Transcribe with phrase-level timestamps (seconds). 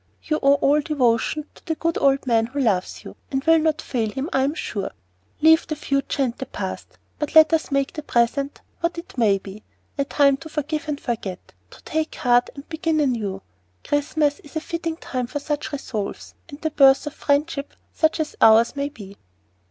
[0.23, 3.83] You owe all devotion to the good old man who loves you, and will not
[3.83, 4.89] fail him, I am sure.
[5.41, 9.37] Leave the future and the past, but let us make the present what it may
[9.37, 9.61] be
[9.99, 13.43] a time to forgive and forget, to take heart and begin anew.
[13.83, 18.35] Christmas is a fitting time for such resolves, and the birth of friendship such as
[18.41, 19.17] ours may be."